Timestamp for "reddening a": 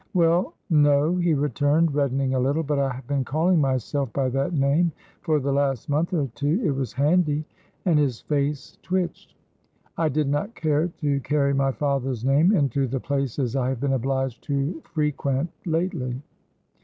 1.93-2.39